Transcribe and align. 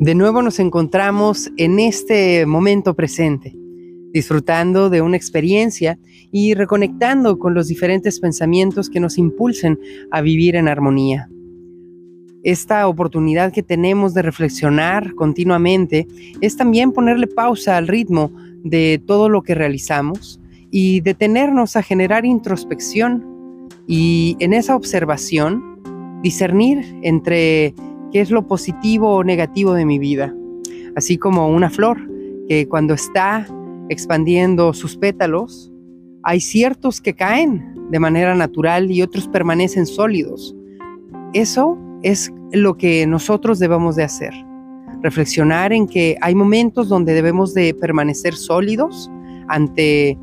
De 0.00 0.14
nuevo 0.14 0.42
nos 0.42 0.60
encontramos 0.60 1.50
en 1.56 1.80
este 1.80 2.46
momento 2.46 2.94
presente, 2.94 3.52
disfrutando 4.12 4.90
de 4.90 5.02
una 5.02 5.16
experiencia 5.16 5.98
y 6.30 6.54
reconectando 6.54 7.36
con 7.40 7.52
los 7.52 7.66
diferentes 7.66 8.20
pensamientos 8.20 8.90
que 8.90 9.00
nos 9.00 9.18
impulsen 9.18 9.76
a 10.12 10.20
vivir 10.20 10.54
en 10.54 10.68
armonía. 10.68 11.28
Esta 12.44 12.86
oportunidad 12.86 13.52
que 13.52 13.64
tenemos 13.64 14.14
de 14.14 14.22
reflexionar 14.22 15.16
continuamente 15.16 16.06
es 16.40 16.56
también 16.56 16.92
ponerle 16.92 17.26
pausa 17.26 17.76
al 17.76 17.88
ritmo 17.88 18.30
de 18.62 19.02
todo 19.04 19.28
lo 19.28 19.42
que 19.42 19.56
realizamos 19.56 20.40
y 20.70 21.00
detenernos 21.00 21.74
a 21.74 21.82
generar 21.82 22.24
introspección 22.24 23.26
y 23.88 24.36
en 24.38 24.52
esa 24.52 24.76
observación 24.76 25.80
discernir 26.22 26.84
entre 27.02 27.74
qué 28.12 28.20
es 28.20 28.30
lo 28.30 28.46
positivo 28.46 29.14
o 29.14 29.24
negativo 29.24 29.74
de 29.74 29.84
mi 29.84 29.98
vida. 29.98 30.34
Así 30.96 31.18
como 31.18 31.48
una 31.48 31.70
flor 31.70 31.98
que 32.48 32.66
cuando 32.68 32.94
está 32.94 33.46
expandiendo 33.88 34.72
sus 34.72 34.96
pétalos, 34.96 35.72
hay 36.22 36.40
ciertos 36.40 37.00
que 37.00 37.14
caen 37.14 37.74
de 37.90 37.98
manera 37.98 38.34
natural 38.34 38.90
y 38.90 39.02
otros 39.02 39.28
permanecen 39.28 39.86
sólidos. 39.86 40.54
Eso 41.32 41.78
es 42.02 42.32
lo 42.52 42.76
que 42.76 43.06
nosotros 43.06 43.58
debemos 43.58 43.96
de 43.96 44.04
hacer. 44.04 44.32
Reflexionar 45.02 45.72
en 45.72 45.86
que 45.86 46.16
hay 46.20 46.34
momentos 46.34 46.88
donde 46.88 47.14
debemos 47.14 47.54
de 47.54 47.74
permanecer 47.74 48.34
sólidos 48.34 49.10
ante 49.48 50.18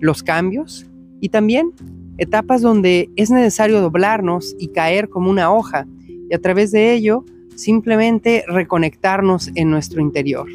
los 0.00 0.22
cambios 0.22 0.86
y 1.20 1.28
también 1.28 1.72
etapas 2.18 2.62
donde 2.62 3.10
es 3.16 3.30
necesario 3.30 3.80
doblarnos 3.80 4.54
y 4.58 4.68
caer 4.68 5.08
como 5.08 5.30
una 5.30 5.52
hoja 5.52 5.86
y 6.28 6.34
a 6.34 6.40
través 6.40 6.72
de 6.72 6.92
ello 6.94 7.24
simplemente 7.54 8.44
reconectarnos 8.48 9.50
en 9.54 9.70
nuestro 9.70 10.00
interior. 10.00 10.48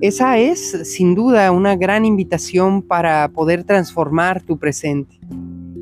Esa 0.00 0.38
es 0.38 0.78
sin 0.84 1.14
duda 1.14 1.52
una 1.52 1.76
gran 1.76 2.04
invitación 2.04 2.82
para 2.82 3.28
poder 3.28 3.64
transformar 3.64 4.42
tu 4.42 4.58
presente. 4.58 5.18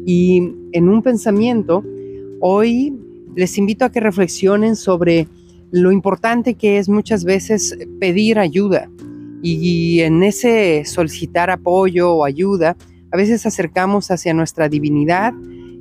Y 0.04 0.52
en 0.72 0.88
un 0.88 1.02
pensamiento, 1.02 1.84
hoy 2.40 2.96
les 3.36 3.56
invito 3.58 3.84
a 3.84 3.92
que 3.92 4.00
reflexionen 4.00 4.74
sobre 4.74 5.28
lo 5.70 5.92
importante 5.92 6.54
que 6.54 6.78
es 6.78 6.88
muchas 6.88 7.24
veces 7.24 7.78
pedir 8.00 8.38
ayuda. 8.38 8.90
Y 9.40 10.00
en 10.00 10.22
ese 10.24 10.84
solicitar 10.84 11.50
apoyo 11.50 12.12
o 12.12 12.24
ayuda, 12.24 12.76
a 13.12 13.16
veces 13.16 13.46
acercamos 13.46 14.10
hacia 14.10 14.34
nuestra 14.34 14.68
divinidad 14.68 15.32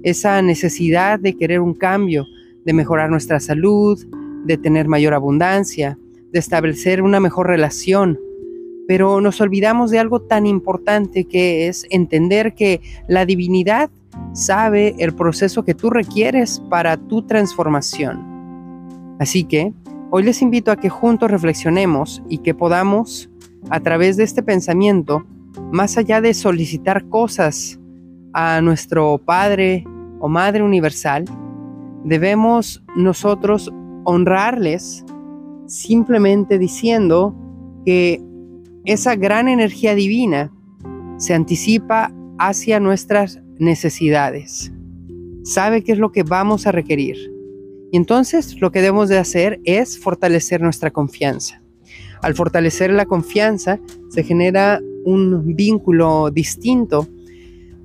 esa 0.04 0.42
necesidad 0.42 1.20
de 1.20 1.36
querer 1.36 1.60
un 1.60 1.74
cambio, 1.74 2.28
de 2.68 2.73
mejorar 2.73 3.10
nuestra 3.10 3.40
salud, 3.40 3.98
de 4.44 4.58
tener 4.58 4.90
mayor 4.90 5.14
abundancia, 5.14 5.98
de 6.34 6.40
establecer 6.40 7.02
una 7.02 7.22
mejor 7.22 7.48
relación. 7.48 8.20
Pero 8.90 9.22
nos 9.22 9.40
olvidamos 9.40 9.90
de 9.90 10.00
algo 10.00 10.22
tan 10.22 10.46
importante 10.46 11.24
que 11.24 11.70
es 11.70 11.88
entender 11.92 12.56
que 12.56 12.82
la 13.08 13.26
divinidad 13.26 13.90
sabe 14.34 14.96
el 15.00 15.16
proceso 15.16 15.64
que 15.64 15.76
tú 15.76 15.90
requieres 15.90 16.62
para 16.70 16.98
tu 16.98 17.22
transformación. 17.22 19.16
Así 19.18 19.46
que 19.46 19.72
hoy 20.09 20.24
les 20.24 20.42
invito 20.42 20.70
a 20.70 20.76
que 20.76 20.90
juntos 20.90 21.31
reflexionemos 21.31 22.22
y 22.28 22.40
que 22.40 22.54
podamos, 22.54 23.30
a 23.70 23.80
través 23.80 24.18
de 24.18 24.26
este 24.26 24.44
pensamiento, 24.44 25.26
más 25.72 25.98
allá 25.98 26.20
de 26.20 26.34
solicitar 26.34 27.08
cosas 27.08 27.80
a 28.34 28.59
nuestro 28.59 29.20
Padre 29.20 29.86
o 30.20 30.28
Madre 30.28 30.64
Universal, 30.64 31.24
debemos 32.03 32.84
nosotros 32.95 33.72
honrarles 34.06 35.06
simplemente 35.68 36.58
diciendo 36.58 37.35
que 37.85 38.22
esa 38.85 39.16
gran 39.16 39.47
energía 39.47 39.96
divina 39.96 40.52
se 41.18 41.34
anticipa 41.34 42.13
hacia 42.40 42.80
nuestras 42.80 43.41
necesidades. 43.59 44.72
Sabe 45.44 45.84
qué 45.84 45.94
es 45.94 45.97
lo 45.97 46.12
que 46.12 46.24
vamos 46.24 46.68
a 46.68 46.72
requerir. 46.72 47.18
Y 47.91 47.97
entonces 47.97 48.59
lo 48.62 48.72
que 48.72 48.81
debemos 48.81 49.09
de 49.09 49.18
hacer 49.18 49.59
es 49.64 49.97
fortalecer 50.00 50.62
nuestra 50.62 50.91
confianza. 50.91 51.62
Al 52.22 52.35
fortalecer 52.35 52.91
la 52.91 53.06
confianza 53.06 53.79
se 54.09 54.24
genera 54.24 54.81
un 55.06 55.56
vínculo 55.56 56.29
distinto 56.31 57.08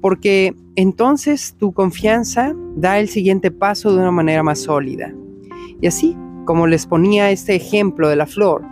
porque 0.01 0.55
entonces 0.77 1.55
tu 1.59 1.73
confianza 1.73 2.55
da 2.77 2.99
el 2.99 3.09
siguiente 3.09 3.51
paso 3.51 3.93
de 3.93 3.99
una 3.99 4.11
manera 4.11 4.43
más 4.43 4.61
sólida. 4.61 5.15
Y 5.81 5.87
así, 5.87 6.17
como 6.47 6.67
les 6.67 6.87
ponía 6.87 7.31
este 7.31 7.55
ejemplo 7.55 8.09
de 8.09 8.17
la 8.17 8.27
flor, 8.27 8.63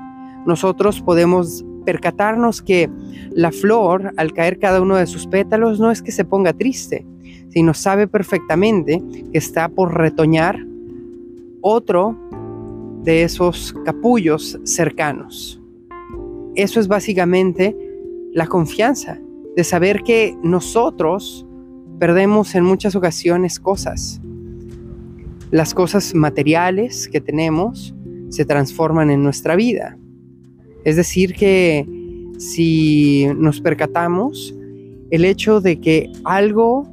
nosotros 0.47 1.00
podemos 1.03 1.65
percatarnos 1.84 2.62
que 2.62 2.91
la 3.33 3.53
flor, 3.53 4.12
al 4.16 4.33
caer 4.33 4.59
cada 4.59 4.81
uno 4.81 4.97
de 4.97 5.06
sus 5.06 5.27
pétalos, 5.27 5.81
no 5.81 5.91
es 5.91 6.03
que 6.03 6.12
se 6.12 6.25
ponga 6.25 6.53
triste, 6.53 7.06
sino 7.50 7.75
sabe 7.75 8.06
perfectamente 8.06 9.03
que 9.33 9.39
está 9.39 9.69
por 9.69 9.97
retoñar 9.97 10.59
otro 11.60 12.16
de 13.03 13.22
esos 13.22 13.75
capullos 13.84 14.59
cercanos. 14.65 15.60
Eso 16.55 16.81
es 16.81 16.89
básicamente 16.89 17.77
la 18.33 18.47
confianza 18.47 19.19
de 19.56 19.65
saber 19.65 20.03
que 20.03 20.37
nosotros 20.43 21.47
perdemos 22.00 22.55
en 22.55 22.65
muchas 22.65 22.97
ocasiones 22.97 23.61
cosas. 23.61 24.21
Las 25.50 25.75
cosas 25.75 26.15
materiales 26.15 27.09
que 27.09 27.21
tenemos 27.21 27.94
se 28.31 28.47
transforman 28.47 29.11
en 29.11 29.22
nuestra 29.22 29.55
vida. 29.55 29.99
Es 30.84 30.97
decir, 30.97 31.34
que 31.34 31.87
si 32.39 33.27
nos 33.37 33.60
percatamos, 33.60 34.56
el 35.10 35.27
hecho 35.27 35.60
de 35.60 35.78
que 35.78 36.10
algo 36.25 36.91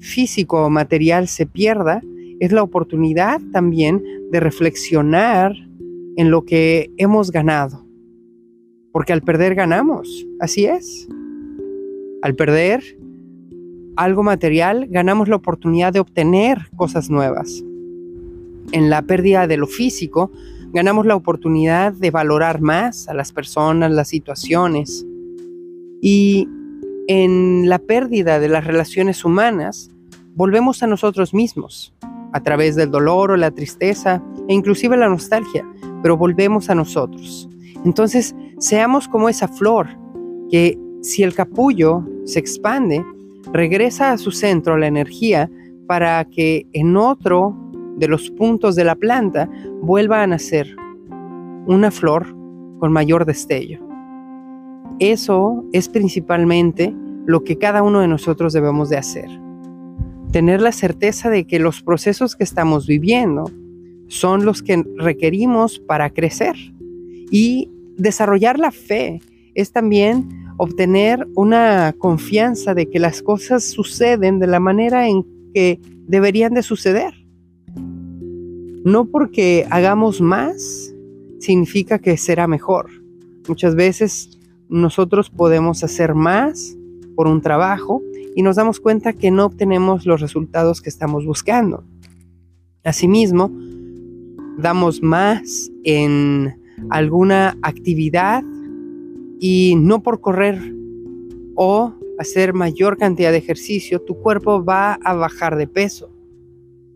físico 0.00 0.64
o 0.64 0.70
material 0.70 1.28
se 1.28 1.44
pierda 1.44 2.00
es 2.40 2.50
la 2.50 2.62
oportunidad 2.62 3.40
también 3.52 4.02
de 4.30 4.40
reflexionar 4.40 5.54
en 6.16 6.30
lo 6.30 6.46
que 6.46 6.90
hemos 6.96 7.30
ganado. 7.30 7.86
Porque 8.90 9.12
al 9.12 9.20
perder 9.20 9.54
ganamos, 9.54 10.26
así 10.40 10.64
es. 10.64 11.06
Al 12.22 12.34
perder 12.34 12.95
algo 13.96 14.22
material, 14.22 14.86
ganamos 14.88 15.28
la 15.28 15.36
oportunidad 15.36 15.92
de 15.92 16.00
obtener 16.00 16.68
cosas 16.76 17.10
nuevas. 17.10 17.64
En 18.72 18.90
la 18.90 19.02
pérdida 19.02 19.46
de 19.46 19.56
lo 19.56 19.66
físico, 19.66 20.30
ganamos 20.72 21.06
la 21.06 21.16
oportunidad 21.16 21.92
de 21.92 22.10
valorar 22.10 22.60
más 22.60 23.08
a 23.08 23.14
las 23.14 23.32
personas, 23.32 23.90
las 23.90 24.08
situaciones. 24.08 25.06
Y 26.02 26.48
en 27.08 27.68
la 27.68 27.78
pérdida 27.78 28.38
de 28.38 28.48
las 28.48 28.64
relaciones 28.66 29.24
humanas, 29.24 29.90
volvemos 30.34 30.82
a 30.82 30.86
nosotros 30.86 31.32
mismos, 31.32 31.94
a 32.32 32.42
través 32.42 32.76
del 32.76 32.90
dolor 32.90 33.30
o 33.30 33.36
la 33.36 33.50
tristeza 33.50 34.22
e 34.48 34.54
inclusive 34.54 34.96
la 34.96 35.08
nostalgia, 35.08 35.64
pero 36.02 36.16
volvemos 36.16 36.68
a 36.68 36.74
nosotros. 36.74 37.48
Entonces, 37.84 38.34
seamos 38.58 39.08
como 39.08 39.28
esa 39.28 39.48
flor 39.48 39.88
que 40.50 40.78
si 41.02 41.22
el 41.22 41.34
capullo 41.34 42.04
se 42.24 42.40
expande, 42.40 43.04
regresa 43.52 44.12
a 44.12 44.18
su 44.18 44.30
centro 44.30 44.76
la 44.76 44.86
energía 44.86 45.50
para 45.86 46.24
que 46.24 46.66
en 46.72 46.96
otro 46.96 47.56
de 47.96 48.08
los 48.08 48.30
puntos 48.30 48.76
de 48.76 48.84
la 48.84 48.94
planta 48.94 49.48
vuelva 49.82 50.22
a 50.22 50.26
nacer 50.26 50.74
una 51.66 51.90
flor 51.90 52.26
con 52.78 52.92
mayor 52.92 53.24
destello. 53.24 53.80
Eso 54.98 55.64
es 55.72 55.88
principalmente 55.88 56.94
lo 57.26 57.44
que 57.44 57.58
cada 57.58 57.82
uno 57.82 58.00
de 58.00 58.08
nosotros 58.08 58.52
debemos 58.52 58.88
de 58.88 58.96
hacer. 58.96 59.28
Tener 60.32 60.60
la 60.60 60.72
certeza 60.72 61.30
de 61.30 61.46
que 61.46 61.58
los 61.58 61.82
procesos 61.82 62.36
que 62.36 62.44
estamos 62.44 62.86
viviendo 62.86 63.50
son 64.08 64.44
los 64.44 64.62
que 64.62 64.84
requerimos 64.96 65.78
para 65.80 66.10
crecer 66.10 66.54
y 67.30 67.70
desarrollar 67.96 68.58
la 68.58 68.70
fe 68.70 69.20
es 69.54 69.72
también 69.72 70.45
obtener 70.56 71.26
una 71.34 71.94
confianza 71.98 72.74
de 72.74 72.88
que 72.88 72.98
las 72.98 73.22
cosas 73.22 73.64
suceden 73.64 74.38
de 74.38 74.46
la 74.46 74.60
manera 74.60 75.08
en 75.08 75.24
que 75.52 75.80
deberían 76.06 76.54
de 76.54 76.62
suceder. 76.62 77.14
No 78.84 79.06
porque 79.06 79.66
hagamos 79.70 80.20
más 80.20 80.94
significa 81.40 81.98
que 81.98 82.16
será 82.16 82.46
mejor. 82.46 82.90
Muchas 83.48 83.74
veces 83.74 84.38
nosotros 84.68 85.30
podemos 85.30 85.84
hacer 85.84 86.14
más 86.14 86.76
por 87.14 87.26
un 87.26 87.40
trabajo 87.40 88.02
y 88.34 88.42
nos 88.42 88.56
damos 88.56 88.80
cuenta 88.80 89.12
que 89.12 89.30
no 89.30 89.46
obtenemos 89.46 90.06
los 90.06 90.20
resultados 90.20 90.82
que 90.82 90.90
estamos 90.90 91.24
buscando. 91.24 91.84
Asimismo, 92.84 93.50
damos 94.58 95.02
más 95.02 95.70
en 95.84 96.54
alguna 96.90 97.56
actividad 97.62 98.44
y 99.38 99.74
no 99.76 100.02
por 100.02 100.20
correr 100.20 100.58
o 101.54 101.92
hacer 102.18 102.54
mayor 102.54 102.96
cantidad 102.96 103.30
de 103.30 103.38
ejercicio, 103.38 104.00
tu 104.00 104.16
cuerpo 104.20 104.64
va 104.64 104.94
a 105.04 105.14
bajar 105.14 105.56
de 105.56 105.66
peso. 105.66 106.10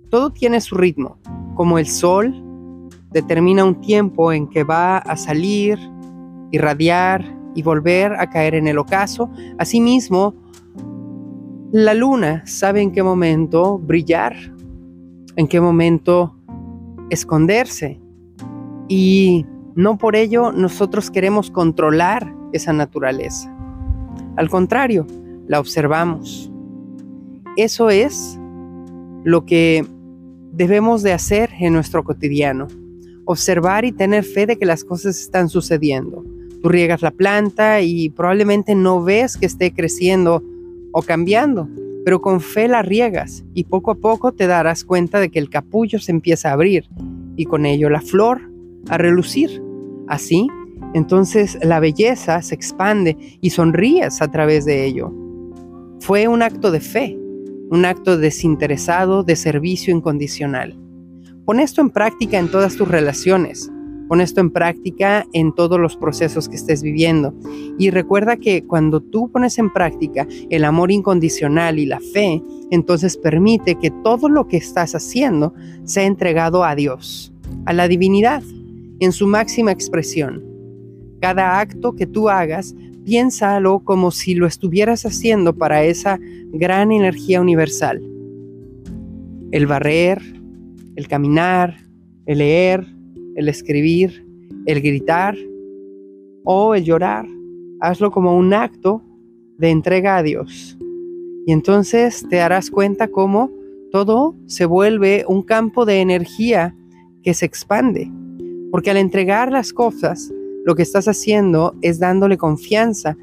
Todo 0.09 0.31
tiene 0.31 0.61
su 0.61 0.77
ritmo, 0.77 1.19
como 1.55 1.79
el 1.79 1.87
sol 1.87 2.35
determina 3.13 3.65
un 3.65 3.81
tiempo 3.81 4.33
en 4.33 4.49
que 4.49 4.65
va 4.65 4.99
a 4.99 5.17
salir, 5.17 5.79
irradiar 6.51 7.25
y 7.55 7.63
volver 7.63 8.13
a 8.15 8.31
caer 8.31 8.55
en 8.55 8.69
el 8.69 8.79
ocaso. 8.79 9.31
Asimismo, 9.59 10.35
la 11.73 11.95
luna 11.95 12.43
sabe 12.47 12.83
en 12.83 12.93
qué 12.93 13.03
momento 13.03 13.79
brillar, 13.79 14.35
en 15.37 15.47
qué 15.47 15.61
momento 15.61 16.37
esconderse. 17.11 18.01
Y 18.89 19.47
no 19.75 19.99
por 19.99 20.17
ello 20.17 20.53
nosotros 20.53 21.11
queremos 21.11 21.51
controlar 21.51 22.33
esa 22.53 22.73
naturaleza. 22.73 23.55
Al 24.37 24.49
contrario, 24.49 25.07
la 25.47 25.61
observamos. 25.61 26.51
Eso 27.57 27.91
es 27.91 28.39
lo 29.25 29.45
que 29.45 29.85
debemos 30.53 31.03
de 31.03 31.13
hacer 31.13 31.51
en 31.59 31.73
nuestro 31.73 32.05
cotidiano. 32.05 32.69
Observar 33.25 33.85
y 33.85 33.93
tener 33.93 34.25
fe 34.25 34.47
de 34.47 34.57
que 34.57 34.67
las 34.67 34.85
cosas 34.85 35.21
están 35.21 35.49
sucediendo. 35.49 36.25
Tú 36.63 36.69
riegas 36.69 37.03
la 37.03 37.11
planta 37.11 37.81
y 37.81 38.11
probablemente 38.11 38.75
no 38.75 39.03
ves 39.03 39.37
que 39.37 39.47
esté 39.47 39.73
creciendo 39.73 40.43
o 40.93 41.03
cambiando, 41.03 41.69
pero 42.05 42.21
con 42.21 42.41
fe 42.41 42.69
la 42.69 42.83
riegas 42.83 43.45
y 43.55 43.65
poco 43.65 43.93
a 43.93 43.95
poco 43.95 44.33
te 44.33 44.47
darás 44.47 44.85
cuenta 44.85 45.21
de 45.21 45.31
que 45.31 45.39
el 45.39 45.49
capullo 45.49 45.99
se 45.99 46.13
empieza 46.13 46.51
a 46.51 46.55
abrir 46.55 46.89
y 47.37 47.45
con 47.45 47.67
ello 47.67 47.89
la 47.89 48.01
flor 48.01 48.50
a 48.89 48.99
relucir. 48.99 49.63
Así, 50.09 50.49
entonces 50.95 51.59
la 51.63 51.81
belleza 51.81 52.43
se 52.43 52.55
expande 52.55 53.17
y 53.41 53.51
sonríes 53.51 54.21
a 54.23 54.31
través 54.31 54.65
de 54.65 54.85
ello. 54.85 55.13
Fue 56.01 56.27
un 56.29 56.43
acto 56.43 56.71
de 56.71 56.81
fe, 56.81 57.17
un 57.71 57.85
acto 57.85 58.17
desinteresado 58.17 59.23
de 59.23 59.37
servicio 59.37 59.95
incondicional. 59.95 60.77
Pon 61.45 61.61
esto 61.61 61.81
en 61.81 61.91
práctica 61.91 62.39
en 62.39 62.51
todas 62.51 62.77
tus 62.77 62.89
relaciones. 62.89 63.71
Pon 64.09 64.21
esto 64.21 64.41
en 64.41 64.51
práctica 64.51 65.25
en 65.33 65.55
todos 65.55 65.79
los 65.79 65.97
procesos 65.97 66.49
que 66.49 66.57
estés 66.57 66.83
viviendo. 66.83 67.33
Y 67.79 67.91
recuerda 67.91 68.37
que 68.37 68.67
cuando 68.67 69.01
tú 69.01 69.31
pones 69.31 69.57
en 69.59 69.73
práctica 69.73 70.27
el 70.49 70.65
amor 70.65 70.91
incondicional 70.91 71.79
y 71.79 71.87
la 71.87 72.01
fe, 72.01 72.43
entonces 72.73 73.17
permite 73.17 73.77
que 73.77 73.93
todo 74.03 74.29
lo 74.29 74.49
que 74.49 74.57
estás 74.57 74.97
haciendo 74.97 75.55
sea 75.85 76.05
entregado 76.05 76.65
a 76.65 76.75
Dios, 76.75 77.33
a 77.67 77.73
la 77.73 77.87
divinidad, 77.87 78.43
en 79.01 79.13
su 79.13 79.27
máxima 79.27 79.73
expresión. 79.73 80.45
Cada 81.21 81.59
acto 81.59 81.95
que 81.95 82.07
tú 82.07 82.29
hagas, 82.29 82.75
piénsalo 83.05 83.81
como 83.81 84.11
si 84.11 84.35
lo 84.35 84.47
estuvieras 84.47 85.05
haciendo 85.05 85.55
para 85.57 85.85
esa 85.85 86.19
gran 86.53 86.93
energía 86.93 87.41
universal. 87.41 88.01
El 89.51 89.67
barrer, 89.67 90.21
el 90.97 91.09
caminar, 91.09 91.77
el 92.27 92.39
leer, 92.39 92.87
el 93.37 93.49
escribir, 93.49 94.25
el 94.67 94.81
gritar 94.81 95.37
o 96.45 96.75
el 96.75 96.85
llorar. 96.85 97.27
Hazlo 97.81 98.11
como 98.11 98.37
un 98.37 98.53
acto 98.53 99.03
de 99.59 99.71
entrega 99.71 100.17
a 100.17 100.23
Dios. 100.23 100.79
Y 101.47 101.53
entonces 101.53 102.25
te 102.29 102.37
darás 102.37 102.71
cuenta 102.71 103.09
cómo 103.09 103.51
todo 103.91 104.37
se 104.47 104.67
vuelve 104.67 105.25
un 105.27 105.43
campo 105.43 105.85
de 105.85 106.01
energía 106.01 106.77
que 107.23 107.35
se 107.35 107.47
expande. 107.47 108.11
Porque 108.71 108.91
al 108.91 108.97
entregar 108.97 109.51
las 109.51 109.73
cosas, 109.73 110.33
lo 110.65 110.75
que 110.75 110.83
estás 110.83 111.09
haciendo 111.09 111.75
es 111.83 111.99
dándole 111.99 112.37
confianza 112.37 113.17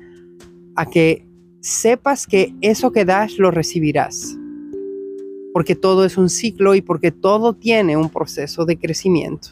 a 0.76 0.86
que 0.86 1.26
sepas 1.62 2.28
que 2.28 2.54
eso 2.62 2.92
que 2.92 3.06
das 3.06 3.38
lo 3.38 3.52
recibirás. 3.52 4.38
Porque 5.54 5.76
todo 5.76 6.06
es 6.06 6.18
un 6.18 6.30
ciclo 6.30 6.76
y 6.76 6.82
porque 6.82 7.12
todo 7.12 7.54
tiene 7.54 7.98
un 7.98 8.10
proceso 8.10 8.66
de 8.66 8.78
crecimiento. 8.78 9.50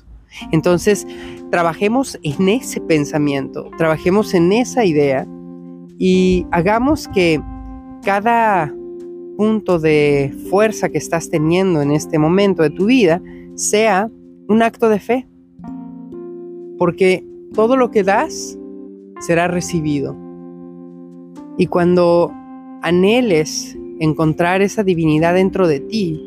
Entonces, 0.51 1.07
trabajemos 1.49 2.19
en 2.23 2.49
ese 2.49 2.81
pensamiento, 2.81 3.69
trabajemos 3.77 4.33
en 4.33 4.51
esa 4.51 4.85
idea 4.85 5.27
y 5.97 6.45
hagamos 6.51 7.07
que 7.07 7.41
cada 8.03 8.73
punto 9.37 9.79
de 9.79 10.35
fuerza 10.49 10.89
que 10.89 10.97
estás 10.97 11.29
teniendo 11.29 11.81
en 11.81 11.91
este 11.91 12.19
momento 12.19 12.63
de 12.63 12.69
tu 12.69 12.85
vida 12.85 13.21
sea 13.55 14.09
un 14.47 14.61
acto 14.61 14.89
de 14.89 14.99
fe. 14.99 15.27
Porque 16.77 17.25
todo 17.53 17.77
lo 17.77 17.91
que 17.91 18.03
das 18.03 18.57
será 19.19 19.47
recibido. 19.47 20.15
Y 21.57 21.67
cuando 21.67 22.31
anheles 22.81 23.77
encontrar 23.99 24.61
esa 24.61 24.83
divinidad 24.83 25.35
dentro 25.35 25.67
de 25.67 25.79
ti, 25.79 26.21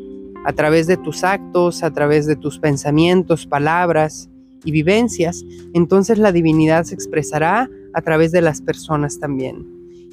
a 0.45 0.53
través 0.53 0.87
de 0.87 0.97
tus 0.97 1.23
actos, 1.23 1.83
a 1.83 1.91
través 1.91 2.25
de 2.25 2.35
tus 2.35 2.59
pensamientos, 2.59 3.45
palabras 3.45 4.29
y 4.63 4.71
vivencias, 4.71 5.45
entonces 5.73 6.17
la 6.17 6.31
divinidad 6.31 6.85
se 6.85 6.95
expresará 6.95 7.69
a 7.93 8.01
través 8.01 8.31
de 8.31 8.41
las 8.41 8.61
personas 8.61 9.19
también. 9.19 9.65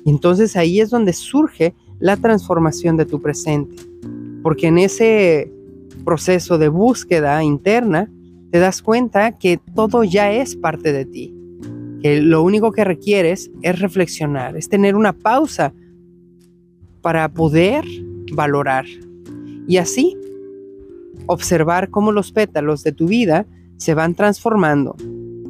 Y 0.04 0.10
entonces 0.10 0.56
ahí 0.56 0.80
es 0.80 0.90
donde 0.90 1.12
surge 1.12 1.74
la 1.98 2.16
transformación 2.16 2.96
de 2.96 3.06
tu 3.06 3.20
presente. 3.20 3.76
Porque 4.42 4.68
en 4.68 4.78
ese 4.78 5.52
proceso 6.04 6.58
de 6.58 6.68
búsqueda 6.68 7.42
interna, 7.42 8.10
te 8.50 8.58
das 8.58 8.82
cuenta 8.82 9.38
que 9.38 9.58
todo 9.74 10.04
ya 10.04 10.32
es 10.32 10.56
parte 10.56 10.92
de 10.92 11.04
ti. 11.04 11.34
Que 12.02 12.20
lo 12.20 12.42
único 12.42 12.72
que 12.72 12.84
requieres 12.84 13.50
es 13.62 13.80
reflexionar, 13.80 14.56
es 14.56 14.68
tener 14.68 14.94
una 14.94 15.12
pausa 15.12 15.72
para 17.00 17.28
poder 17.28 17.84
valorar. 18.32 18.84
Y 19.66 19.78
así, 19.78 20.16
observar 21.26 21.90
cómo 21.90 22.12
los 22.12 22.32
pétalos 22.32 22.84
de 22.84 22.92
tu 22.92 23.08
vida 23.08 23.46
se 23.76 23.94
van 23.94 24.14
transformando 24.14 24.96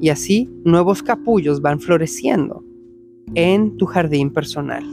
y 0.01 0.09
así 0.11 0.51
nuevos 0.65 1.03
capullos 1.03 1.63
van 1.63 1.81
floreciendo 1.81 2.65
en 3.35 3.77
tu 3.77 3.87
jardín 3.87 4.31
personal. 4.31 4.85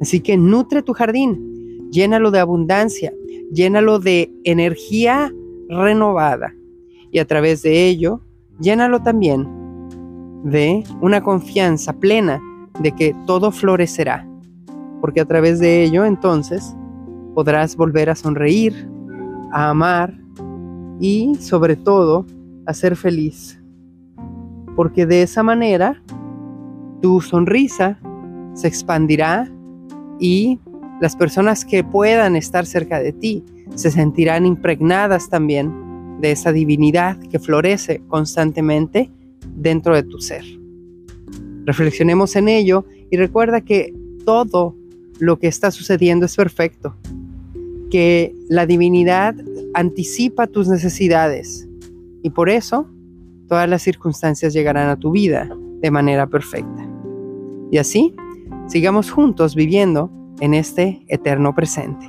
Así 0.00 0.20
que 0.20 0.36
nutre 0.36 0.82
tu 0.82 0.92
jardín, 0.92 1.90
llénalo 1.90 2.30
de 2.30 2.38
abundancia, 2.38 3.12
llénalo 3.52 3.98
de 3.98 4.32
energía 4.44 5.32
renovada 5.68 6.54
y 7.12 7.18
a 7.18 7.26
través 7.26 7.62
de 7.62 7.86
ello, 7.86 8.20
llénalo 8.60 9.00
también 9.00 9.48
de 10.44 10.84
una 11.00 11.22
confianza 11.22 11.92
plena 11.92 12.40
de 12.80 12.92
que 12.92 13.14
todo 13.26 13.50
florecerá, 13.50 14.26
porque 15.00 15.20
a 15.20 15.24
través 15.24 15.58
de 15.58 15.82
ello 15.84 16.04
entonces 16.04 16.74
podrás 17.34 17.76
volver 17.76 18.10
a 18.10 18.14
sonreír, 18.14 18.88
a 19.52 19.70
amar 19.70 20.14
y 20.98 21.34
sobre 21.36 21.76
todo 21.76 22.26
a 22.66 22.74
ser 22.74 22.96
feliz. 22.96 23.60
Porque 24.76 25.06
de 25.06 25.22
esa 25.22 25.42
manera 25.42 26.02
tu 27.00 27.20
sonrisa 27.20 27.98
se 28.54 28.68
expandirá 28.68 29.50
y 30.18 30.58
las 31.00 31.16
personas 31.16 31.64
que 31.64 31.82
puedan 31.82 32.36
estar 32.36 32.66
cerca 32.66 33.00
de 33.00 33.12
ti 33.12 33.44
se 33.74 33.90
sentirán 33.90 34.44
impregnadas 34.46 35.28
también 35.28 35.89
de 36.20 36.32
esa 36.32 36.52
divinidad 36.52 37.18
que 37.18 37.38
florece 37.38 38.02
constantemente 38.08 39.10
dentro 39.56 39.94
de 39.94 40.02
tu 40.02 40.20
ser. 40.20 40.44
Reflexionemos 41.64 42.36
en 42.36 42.48
ello 42.48 42.84
y 43.10 43.16
recuerda 43.16 43.60
que 43.60 43.94
todo 44.24 44.76
lo 45.18 45.38
que 45.38 45.48
está 45.48 45.70
sucediendo 45.70 46.26
es 46.26 46.36
perfecto 46.36 46.96
que 47.90 48.34
la 48.48 48.66
divinidad 48.66 49.34
anticipa 49.74 50.46
tus 50.46 50.68
necesidades 50.68 51.68
y 52.22 52.30
por 52.30 52.48
eso 52.48 52.88
todas 53.48 53.68
las 53.68 53.82
circunstancias 53.82 54.52
llegarán 54.52 54.88
a 54.88 54.96
tu 54.96 55.10
vida 55.10 55.50
de 55.80 55.90
manera 55.90 56.26
perfecta. 56.28 56.88
Y 57.70 57.78
así, 57.78 58.14
sigamos 58.68 59.10
juntos 59.10 59.54
viviendo 59.54 60.10
en 60.40 60.54
este 60.54 61.04
eterno 61.08 61.54
presente. 61.54 62.06